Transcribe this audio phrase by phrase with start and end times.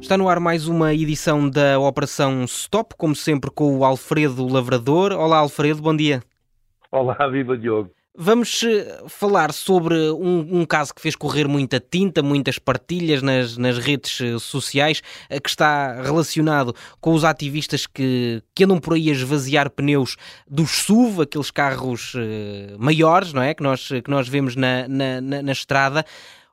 [0.00, 5.12] Está no ar mais uma edição da Operação Stop, como sempre com o Alfredo Lavrador.
[5.12, 6.22] Olá Alfredo, bom dia.
[6.90, 7.90] Olá, viva Diogo.
[8.16, 13.56] Vamos eh, falar sobre um, um caso que fez correr muita tinta, muitas partilhas nas,
[13.56, 18.94] nas redes eh, sociais, eh, que está relacionado com os ativistas que, que andam por
[18.94, 20.16] aí a esvaziar pneus
[20.48, 23.54] dos SUV, aqueles carros eh, maiores, não é?
[23.54, 26.04] Que nós, que nós vemos na, na, na, na estrada.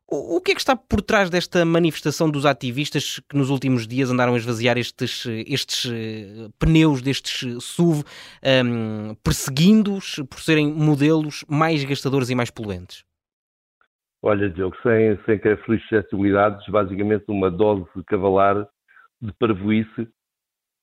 [0.09, 4.09] O, que é que está por trás desta manifestação dos ativistas que nos últimos dias
[4.09, 8.05] andaram a esvaziar estes, estes eh, pneus destes SUV,
[8.41, 13.03] ehm, perseguindo-os por serem modelos mais gastadores e mais poluentes?
[14.21, 18.65] Olha, Diogo, sem, sem querer ferir suscetibilidades, basicamente uma dose cavalar
[19.21, 20.07] de parvoíce,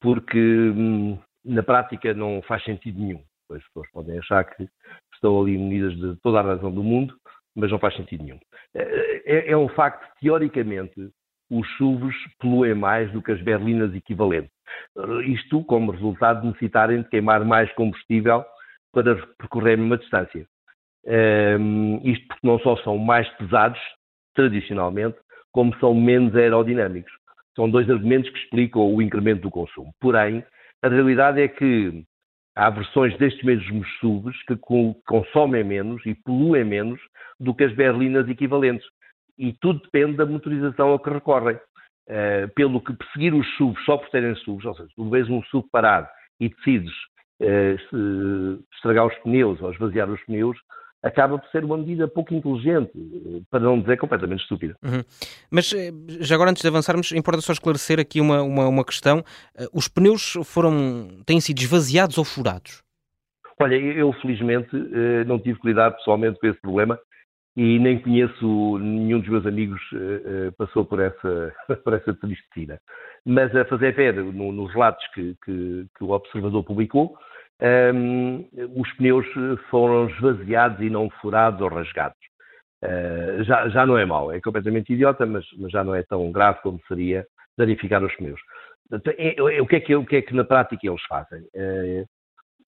[0.02, 3.24] porque hum, na prática não faz sentido nenhum.
[3.50, 4.68] As pessoas podem achar que
[5.14, 7.16] estão ali munidas de toda a razão do mundo,
[7.54, 8.38] mas não faz sentido nenhum.
[8.74, 10.94] É, é um facto teoricamente,
[11.50, 14.50] os SUVs poluem mais do que as berlinas equivalentes.
[15.26, 18.44] Isto como resultado de necessitarem de queimar mais combustível
[18.92, 20.46] para percorrer uma distância.
[21.06, 23.78] Um, isto porque não só são mais pesados,
[24.34, 25.18] tradicionalmente,
[25.52, 27.12] como são menos aerodinâmicos.
[27.54, 29.92] São dois argumentos que explicam o incremento do consumo.
[30.00, 30.44] Porém,
[30.82, 32.04] a realidade é que
[32.56, 34.56] há versões destes mesmos SUVs que
[35.06, 37.00] consomem menos e poluem menos
[37.38, 38.86] do que as berlinas equivalentes.
[39.38, 41.58] E tudo depende da motorização a que recorrem.
[42.06, 45.42] Uh, pelo que perseguir os SUVs só por terem SUVs, ou seja, tu vês um
[45.44, 46.06] SUV parado
[46.38, 46.92] e decides
[47.40, 50.58] uh, estragar os pneus ou esvaziar os pneus,
[51.04, 52.90] acaba por ser uma medida pouco inteligente,
[53.50, 54.74] para não dizer completamente estúpida.
[54.82, 55.02] Uhum.
[55.50, 55.70] Mas
[56.20, 59.22] já agora, antes de avançarmos, importa só esclarecer aqui uma, uma, uma questão.
[59.72, 62.82] Os pneus foram, têm sido esvaziados ou furados?
[63.60, 64.74] Olha, eu felizmente
[65.26, 66.98] não tive que lidar pessoalmente com esse problema
[67.56, 72.80] e nem conheço nenhum dos meus amigos uh, passou por essa, por essa tristina.
[73.24, 77.16] Mas a fazer ver no, nos relatos que, que, que, o Observador publicou,
[77.62, 79.26] um, os pneus
[79.70, 82.18] foram esvaziados e não furados ou rasgados.
[82.84, 86.30] Uh, já, já não é mau, é completamente idiota, mas, mas, já não é tão
[86.30, 87.26] grave como seria
[87.56, 88.40] danificar os pneus.
[89.16, 91.40] É, é, o, que é que, o que é que na prática eles fazem?
[91.54, 92.04] Uh,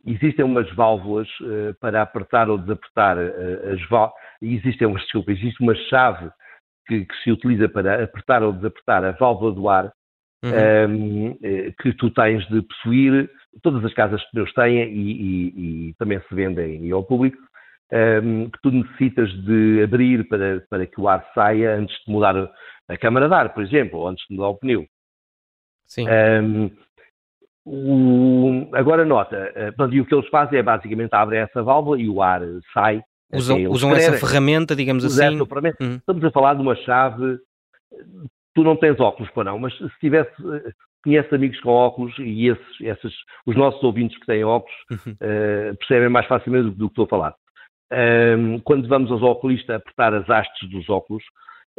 [0.06, 5.74] existem umas válvulas uh, para apertar ou desapertar as válvulas, existem umas, desculpa, existe uma
[5.74, 6.30] chave
[6.86, 9.92] que, que, se utiliza para apertar ou desapertar a válvula do ar
[10.42, 10.50] uhum.
[10.50, 13.30] um, ehm, que tu tens de possuir,
[13.62, 17.38] todas as casas de pneus têm e, e, e, também se vendem ao público,
[17.92, 22.50] um, que tu necessitas de abrir para, para que o ar saia antes de mudar
[22.88, 24.86] a câmara de ar, por exemplo, ou antes de mudar o pneu.
[25.86, 26.06] Sim.
[26.08, 26.70] Um,
[27.64, 32.08] o, agora nota, eh, e o que eles fazem é basicamente abrem essa válvula e
[32.08, 32.40] o ar
[32.72, 33.02] sai.
[33.32, 35.44] Usam, usam essa ferramenta, digamos assim.
[35.44, 35.82] Ferramenta.
[35.82, 35.96] Uhum.
[35.96, 37.38] Estamos a falar de uma chave.
[38.56, 40.32] Tu não tens óculos para não, mas se tivesse,
[41.04, 45.12] conhece amigos com óculos e esses, esses, os nossos ouvintes que têm óculos uhum.
[45.12, 47.34] uh, percebem mais facilmente do, do, que estou a falar.
[47.92, 51.22] Uh, quando vamos aos oculistas apertar as hastes dos óculos,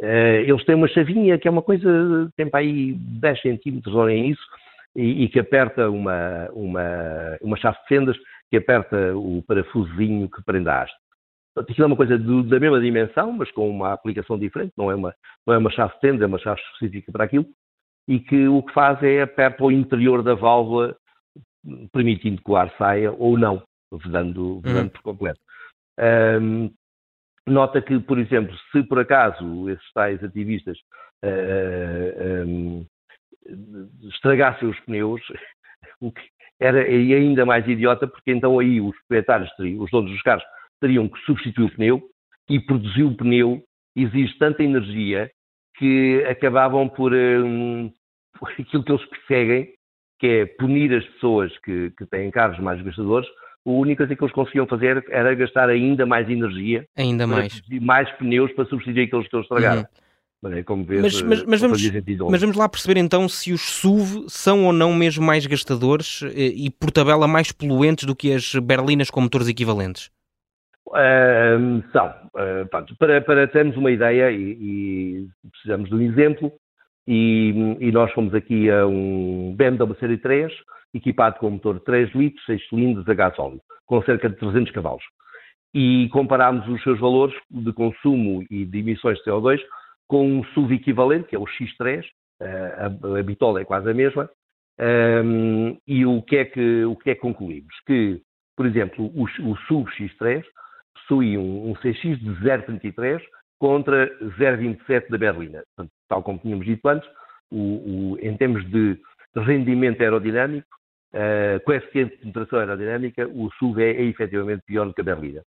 [0.00, 0.04] uh,
[0.46, 4.46] eles têm uma chavinha que é uma coisa, tem para aí 10 centímetros, olhem isso,
[4.94, 8.16] e, e que aperta uma, uma, uma chave de fendas
[8.48, 10.96] que aperta o parafusinho que prende a haste.
[11.60, 14.94] Aquilo é uma coisa do, da mesma dimensão, mas com uma aplicação diferente, não é
[14.94, 15.14] uma,
[15.46, 17.46] não é uma chave de fendas, é uma chave específica para aquilo,
[18.06, 20.96] e que o que faz é aperta o interior da válvula,
[21.92, 24.88] permitindo que o ar saia ou não, vedando, vedando uhum.
[24.88, 25.40] por completo.
[26.40, 26.70] Um,
[27.46, 30.78] nota que, por exemplo, se por acaso esses tais ativistas
[31.24, 32.86] uh, um,
[34.08, 35.20] estragassem os pneus,
[36.00, 36.22] o que
[36.60, 40.44] era ainda mais idiota, porque então aí os proprietários, os donos dos carros,
[40.80, 42.02] teriam que substituir o pneu
[42.48, 43.62] e produzir o pneu
[43.96, 45.30] exige tanta energia
[45.76, 47.90] que acabavam por, um,
[48.38, 49.72] por aquilo que eles perseguem,
[50.18, 53.28] que é punir as pessoas que, que têm carros mais gastadores,
[53.66, 58.10] a única coisa que eles conseguiam fazer era gastar ainda mais energia, ainda mais, mais
[58.12, 59.82] pneus para substituir aqueles que eles estragaram.
[59.82, 60.52] Uhum.
[60.52, 61.82] É como vês, mas, mas, mas, vamos,
[62.30, 66.52] mas vamos lá perceber então se os SUV são ou não mesmo mais gastadores eh,
[66.54, 70.12] e, por tabela, mais poluentes do que as berlinas com motores equivalentes?
[70.88, 72.08] Uh, são.
[72.34, 76.52] Uh, pronto, para, para termos uma ideia, e, e precisamos de um exemplo,
[77.06, 80.52] e, e, nós fomos aqui a um BMW Série 3,
[80.94, 84.36] equipado com um motor de 3 litros, 6 cilindros a gás óleo, com cerca de
[84.36, 85.04] 300 cavalos.
[85.74, 89.60] E comparámos os seus valores de consumo e de emissões de CO2
[90.06, 92.04] com um SUV equivalente, que é o X3,
[92.40, 94.28] eh, a, a bitola é quase a mesma,
[94.80, 97.74] um, e o que, é que, o que é que concluímos?
[97.86, 98.20] Que,
[98.56, 100.44] por exemplo, o, o SUV X3
[101.08, 103.20] possui um, um CX de 0,33
[103.58, 104.06] contra
[104.38, 105.62] 0,27 da berlina.
[105.74, 107.08] Portanto, tal como tínhamos dito antes,
[107.50, 109.00] o, o, em termos de
[109.34, 110.68] rendimento aerodinâmico,
[111.14, 115.42] uh, coeficiente de penetração aerodinâmica, o SUV é, é efetivamente pior que a berlina.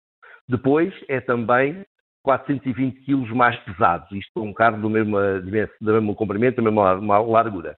[0.47, 1.85] Depois, é também
[2.23, 5.17] 420 kg mais pesado, isto é um carro do mesmo,
[5.81, 7.75] do mesmo comprimento, da mesma largura.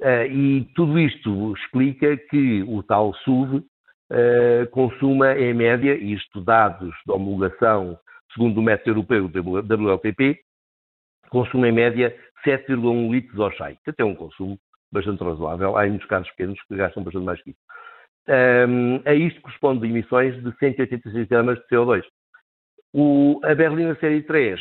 [0.00, 3.64] Uh, e tudo isto explica que o tal SUV
[4.10, 7.98] uh, consuma, em média, isto dados de homologação
[8.32, 10.40] segundo o método europeu do WLTP,
[11.30, 14.58] consuma em média 7,1 litros ao cheio, que até é um consumo
[14.92, 15.76] bastante razoável.
[15.76, 17.60] Há muitos carros pequenos que gastam bastante mais que isso.
[18.28, 22.02] Um, a isto corresponde emissões de 186 gramas de CO2.
[22.92, 24.60] O, a Berlina Série 3,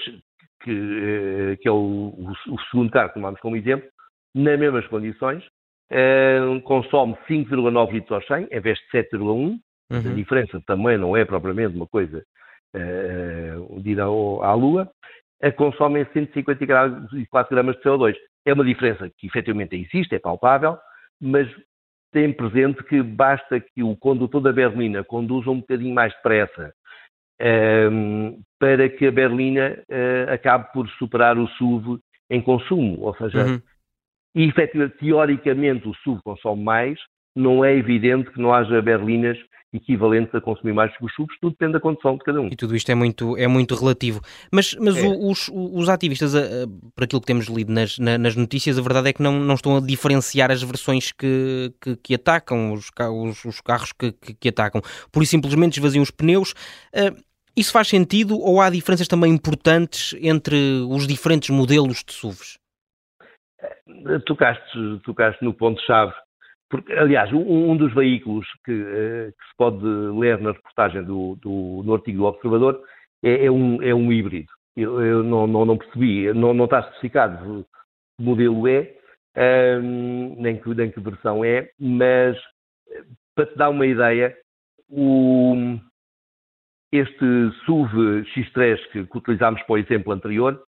[0.61, 3.87] que, eh, que é o, o, o, segundo carro que tomamos como exemplo,
[4.35, 5.43] nas mesmas condições,
[5.91, 9.19] uh, consome 5,9 litros ao 100, em vez de 7,1.
[9.19, 9.59] Uhum.
[9.89, 12.23] A diferença também não é propriamente uma coisa
[12.75, 14.89] uh, de ir ao, à Lua.
[15.41, 18.15] A consome 154 gramas de CO2.
[18.45, 20.77] É uma diferença que efetivamente existe, é palpável,
[21.21, 21.47] mas
[22.11, 26.73] tem presente que basta que o condutor da berlina conduza um bocadinho mais depressa
[27.91, 31.99] um, para que a berlina uh, acabe por superar o SUV
[32.29, 33.01] em consumo.
[33.01, 33.61] Ou seja, uhum.
[34.45, 36.99] Efetivamente, teoricamente o SUV consome mais,
[37.35, 39.37] não é evidente que não haja berlinas
[39.73, 42.47] equivalentes a consumir mais que os SUVs, tudo depende da condição de cada um.
[42.47, 44.21] E tudo isto é muito, é muito relativo.
[44.51, 45.07] Mas, mas é.
[45.07, 46.33] os, os ativistas,
[46.95, 49.77] por aquilo que temos lido nas, nas notícias, a verdade é que não, não estão
[49.77, 54.49] a diferenciar as versões que, que, que atacam, os, os, os carros que, que, que,
[54.49, 54.81] atacam.
[55.11, 56.51] Por isso simplesmente esvaziam os pneus.
[56.93, 57.15] Uh,
[57.55, 60.55] isso faz sentido ou há diferenças também importantes entre
[60.87, 62.57] os diferentes modelos de SUVs?
[64.25, 66.13] Tocaste, tocaste no ponto-chave.
[66.69, 71.35] Porque, aliás, um, um dos veículos que, uh, que, se pode ler na reportagem do,
[71.41, 72.81] do, no artigo do Observador
[73.23, 74.51] é, é, um, é um híbrido.
[74.75, 77.65] Eu, eu não, não, não, percebi, não, não está especificado
[78.17, 78.93] que modelo é,
[79.81, 82.37] um, nem, que, nem que versão é, mas
[83.35, 84.35] para te dar uma ideia,
[84.89, 85.77] o,
[86.91, 90.63] este SUV X3 que, que utilizámos para o exemplo anterior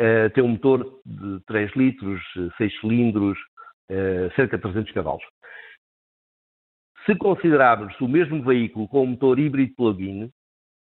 [0.00, 2.22] uh, tem um motor de 3 litros,
[2.56, 3.38] 6 cilindros,
[3.90, 5.24] uh, cerca de 300 cavalos.
[7.06, 10.30] Se considerarmos o mesmo veículo com um motor híbrido plug-in, uh,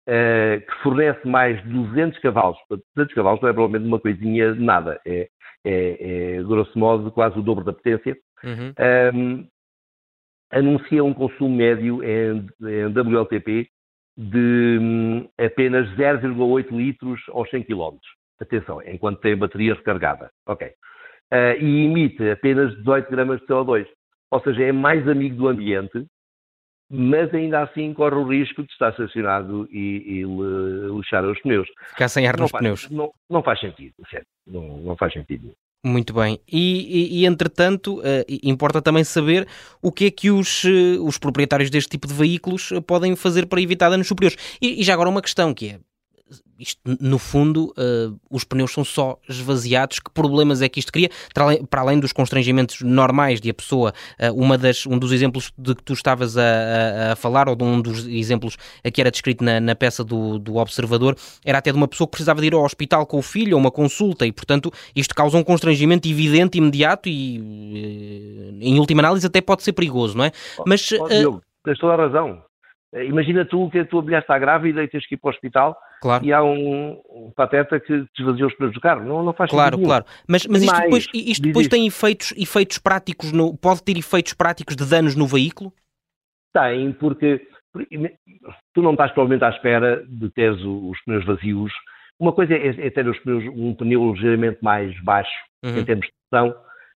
[0.08, 2.58] que fornece mais de 200 cavalos,
[2.96, 5.30] 200 cavalos não é provavelmente uma coisinha de nada, é,
[5.64, 8.74] é, é grosso modo quase o dobro da potência, uhum.
[9.14, 9.48] um,
[10.52, 13.68] anuncia um consumo médio em, em WLTP
[14.18, 17.98] de hum, apenas 0,8 litros aos 100 km.
[18.40, 20.30] Atenção, enquanto tem a bateria recargada.
[20.46, 20.68] Ok.
[20.68, 23.86] Uh, e emite apenas 18 gramas de CO2.
[24.32, 26.06] Ou seja, é mais amigo do ambiente,
[26.90, 30.24] mas ainda assim corre o risco de estar estacionado e, e
[30.96, 31.68] lixar os pneus.
[31.90, 32.90] Ficar sem ar não nos faz, pneus.
[32.90, 34.28] Não, não faz sentido, certo?
[34.46, 35.54] Não, não faz sentido.
[35.84, 36.40] Muito bem.
[36.52, 38.04] E, e, e entretanto, uh,
[38.44, 39.48] importa também saber
[39.82, 43.62] o que é que os, uh, os proprietários deste tipo de veículos podem fazer para
[43.62, 44.58] evitar danos superiores.
[44.62, 45.80] E, e já agora uma questão que é,
[46.60, 50.00] isto, no fundo, uh, os pneus são só esvaziados.
[50.00, 51.10] Que problemas é que isto cria?
[51.34, 55.76] Para além dos constrangimentos normais de a pessoa, uh, uma das, um dos exemplos de
[55.76, 58.58] que tu estavas a, a, a, falar, ou de um dos exemplos
[58.94, 62.12] que era descrito na, na peça do, do Observador, era até de uma pessoa que
[62.12, 65.38] precisava de ir ao hospital com o filho, a uma consulta, e portanto isto causa
[65.38, 70.32] um constrangimento evidente, imediato e, uh, em última análise, até pode ser perigoso, não é?
[70.66, 70.90] Mas.
[70.94, 72.42] Oh, Diogo, tens toda a razão.
[72.94, 75.78] Imagina tu que a tua mulher está grávida e tens que ir para o hospital
[76.02, 76.24] claro.
[76.24, 79.04] e há um, um pateta que desvaziou os pneus do carro.
[79.04, 79.88] Não, não faz Claro, sentido.
[79.88, 80.06] claro.
[80.28, 84.76] Mas, mas isto depois, isto depois tem efeitos, efeitos práticos, no, pode ter efeitos práticos
[84.76, 85.74] de danos no veículo?
[86.54, 87.46] Tem, porque,
[88.74, 91.74] tu não estás provavelmente à espera de teres os pneus vazios.
[92.18, 95.80] Uma coisa é, é ter os pneus, um pneu ligeiramente mais baixo uhum.
[95.80, 96.56] em termos de pressão,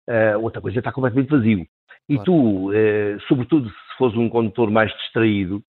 [0.09, 1.67] uh, outra coisa é estar completamente vazio.
[2.07, 2.23] E claro.
[2.23, 5.61] tu, uh, sobretudo se fores um condutor mais distraído,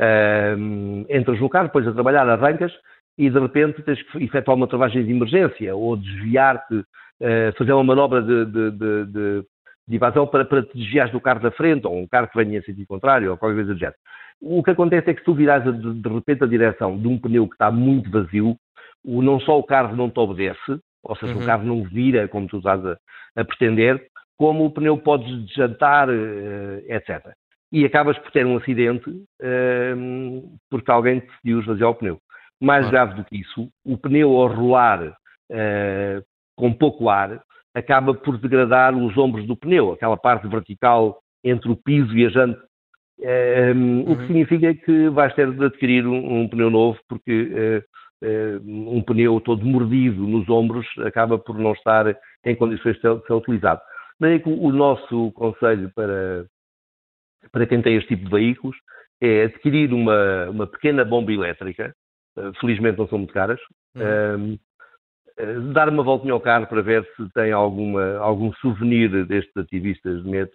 [0.00, 2.72] Uh, entras no carro, depois a trabalhar, arrancas
[3.16, 7.84] e de repente tens que efetuar uma travagem de emergência ou desviar-te, uh, fazer uma
[7.84, 9.44] manobra de, de, de, de,
[9.86, 12.58] de evasão para, para te desviares do carro da frente ou um carro que venha
[12.58, 13.96] em sentido contrário ou qualquer coisa do género.
[14.40, 17.16] O que acontece é que se tu virares de, de repente a direção de um
[17.16, 18.56] pneu que está muito vazio,
[19.04, 21.42] o, não só o carro não te obedece, ou seja, uhum.
[21.42, 22.96] o carro não vira como tu estás a,
[23.36, 24.04] a pretender,
[24.36, 26.08] como o pneu pode desjantar,
[26.88, 27.32] etc
[27.74, 32.18] e acabas por ter um acidente uh, porque alguém decidiu esvaziar o pneu.
[32.60, 32.92] Mais claro.
[32.92, 36.24] grave do que isso, o pneu ao rolar uh,
[36.56, 37.42] com pouco ar
[37.74, 42.28] acaba por degradar os ombros do pneu, aquela parte vertical entre o piso e a
[42.28, 42.60] jante
[43.16, 44.00] Um, uhum.
[44.02, 44.26] O que uhum.
[44.26, 47.82] significa que vais ter de adquirir um, um pneu novo, porque
[48.22, 52.06] uh, uh, um pneu todo mordido nos ombros acaba por não estar
[52.44, 53.80] em condições de ser, de ser utilizado.
[54.20, 56.46] Daí que o nosso conselho para,
[57.52, 58.76] para quem tem este tipo de veículos
[59.20, 61.94] é adquirir uma, uma pequena bomba elétrica,
[62.36, 63.60] uh, felizmente não são muito caras,
[63.96, 64.58] uhum.
[65.38, 70.22] um, dar uma voltinha ao carro para ver se tem alguma, algum souvenir destes ativistas
[70.22, 70.48] de meia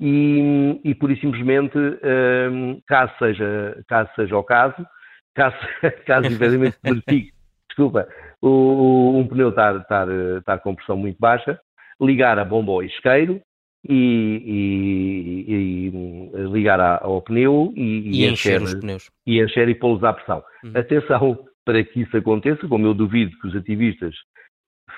[0.00, 4.86] e, e por simplesmente, um, caso, seja, caso seja o caso,
[5.34, 5.56] caso,
[6.06, 7.32] caso efetivamente verifique,
[7.68, 8.08] desculpa,
[8.40, 11.60] o, um pneu estar, estar, estar com pressão muito baixa,
[12.00, 13.40] ligar a bomba ao isqueiro
[13.88, 19.10] e, e, e ligar ao pneu e, encher, os pneus.
[19.26, 20.42] E encher e pô-los à pressão.
[20.64, 20.72] Uhum.
[20.74, 24.14] Atenção para que isso aconteça, como eu duvido que os ativistas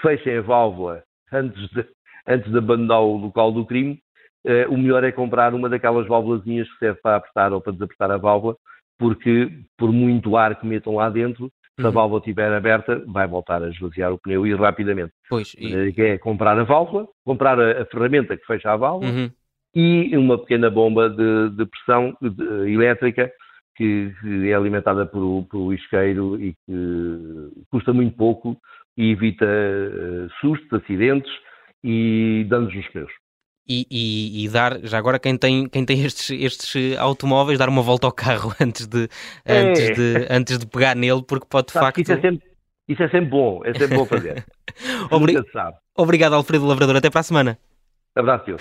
[0.01, 1.87] fechem a válvula antes de,
[2.27, 4.01] antes de abandonar o local do crime,
[4.47, 8.11] uh, o melhor é comprar uma daquelas válvulazinhas que serve para apertar ou para desapertar
[8.11, 8.57] a válvula,
[8.99, 11.93] porque por muito ar que metam lá dentro, se a uhum.
[11.93, 15.13] válvula estiver aberta, vai voltar a esvaziar o pneu e rapidamente.
[15.29, 15.75] Pois, e...
[15.75, 19.31] Eh, é comprar a válvula, comprar a, a ferramenta que fecha a válvula uhum.
[19.75, 23.31] e uma pequena bomba de, de pressão de, elétrica
[23.75, 28.57] que, que, é alimentada por, por isqueiro e que custa muito pouco
[28.97, 31.33] e evita uh, sustos, acidentes
[31.83, 33.22] e danos nos pneus
[33.69, 37.83] e, e, e, dar, já agora quem tem, quem tem estes, estes automóveis, dar uma
[37.83, 39.09] volta ao carro antes de,
[39.45, 39.59] é.
[39.59, 42.01] antes de, antes de pegar nele, porque pode de facto...
[42.01, 42.47] Isso é, sempre,
[42.89, 44.45] isso é sempre bom, é sempre bom fazer.
[45.11, 45.37] Obri...
[45.97, 47.59] Obrigado Alfredo Lavrador, até para a semana.
[48.17, 48.61] Abraço, senhor.